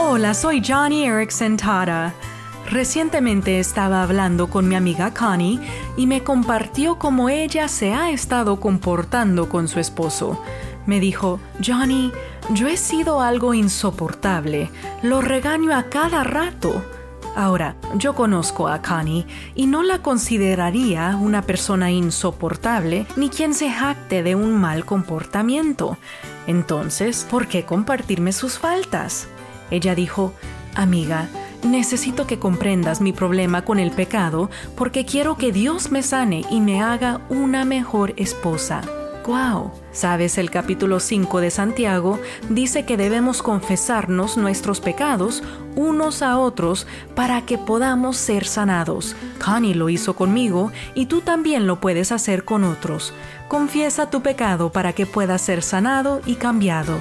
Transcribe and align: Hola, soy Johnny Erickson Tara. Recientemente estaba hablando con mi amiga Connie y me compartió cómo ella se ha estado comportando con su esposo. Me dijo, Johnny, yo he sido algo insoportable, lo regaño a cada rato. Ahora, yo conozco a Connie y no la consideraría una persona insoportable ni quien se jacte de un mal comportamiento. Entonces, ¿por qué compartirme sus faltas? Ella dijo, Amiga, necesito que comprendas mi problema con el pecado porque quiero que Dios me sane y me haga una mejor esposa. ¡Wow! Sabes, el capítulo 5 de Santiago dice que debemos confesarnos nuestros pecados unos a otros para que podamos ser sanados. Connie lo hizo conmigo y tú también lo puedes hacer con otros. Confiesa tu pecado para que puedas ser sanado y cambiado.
Hola, 0.00 0.32
soy 0.32 0.62
Johnny 0.64 1.06
Erickson 1.06 1.56
Tara. 1.56 2.14
Recientemente 2.70 3.58
estaba 3.58 4.04
hablando 4.04 4.48
con 4.48 4.68
mi 4.68 4.76
amiga 4.76 5.12
Connie 5.12 5.58
y 5.96 6.06
me 6.06 6.22
compartió 6.22 7.00
cómo 7.00 7.28
ella 7.28 7.66
se 7.66 7.92
ha 7.92 8.12
estado 8.12 8.60
comportando 8.60 9.48
con 9.48 9.66
su 9.66 9.80
esposo. 9.80 10.40
Me 10.86 11.00
dijo, 11.00 11.40
Johnny, 11.66 12.12
yo 12.50 12.68
he 12.68 12.76
sido 12.76 13.20
algo 13.20 13.54
insoportable, 13.54 14.70
lo 15.02 15.20
regaño 15.20 15.74
a 15.76 15.82
cada 15.90 16.22
rato. 16.22 16.80
Ahora, 17.34 17.74
yo 17.96 18.14
conozco 18.14 18.68
a 18.68 18.80
Connie 18.80 19.26
y 19.56 19.66
no 19.66 19.82
la 19.82 20.00
consideraría 20.00 21.18
una 21.20 21.42
persona 21.42 21.90
insoportable 21.90 23.04
ni 23.16 23.30
quien 23.30 23.52
se 23.52 23.68
jacte 23.68 24.22
de 24.22 24.36
un 24.36 24.60
mal 24.60 24.84
comportamiento. 24.84 25.98
Entonces, 26.46 27.26
¿por 27.28 27.48
qué 27.48 27.64
compartirme 27.64 28.30
sus 28.30 28.60
faltas? 28.60 29.28
Ella 29.70 29.94
dijo, 29.94 30.32
Amiga, 30.74 31.28
necesito 31.62 32.26
que 32.26 32.38
comprendas 32.38 33.00
mi 33.00 33.12
problema 33.12 33.64
con 33.64 33.78
el 33.78 33.90
pecado 33.90 34.50
porque 34.76 35.04
quiero 35.04 35.36
que 35.36 35.52
Dios 35.52 35.90
me 35.90 36.02
sane 36.02 36.44
y 36.50 36.60
me 36.60 36.82
haga 36.82 37.20
una 37.28 37.64
mejor 37.64 38.14
esposa. 38.16 38.82
¡Wow! 39.28 39.72
Sabes, 39.92 40.38
el 40.38 40.50
capítulo 40.50 41.00
5 41.00 41.40
de 41.42 41.50
Santiago 41.50 42.18
dice 42.48 42.86
que 42.86 42.96
debemos 42.96 43.42
confesarnos 43.42 44.38
nuestros 44.38 44.80
pecados 44.80 45.42
unos 45.76 46.22
a 46.22 46.38
otros 46.38 46.86
para 47.14 47.42
que 47.42 47.58
podamos 47.58 48.16
ser 48.16 48.46
sanados. 48.46 49.16
Connie 49.44 49.74
lo 49.74 49.90
hizo 49.90 50.16
conmigo 50.16 50.72
y 50.94 51.06
tú 51.06 51.20
también 51.20 51.66
lo 51.66 51.78
puedes 51.78 52.10
hacer 52.10 52.46
con 52.46 52.64
otros. 52.64 53.12
Confiesa 53.48 54.08
tu 54.08 54.22
pecado 54.22 54.72
para 54.72 54.94
que 54.94 55.04
puedas 55.04 55.42
ser 55.42 55.62
sanado 55.62 56.22
y 56.24 56.36
cambiado. 56.36 56.96